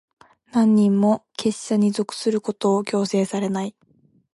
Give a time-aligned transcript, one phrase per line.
[0.51, 3.75] 何人も、結社に属することを強制されない。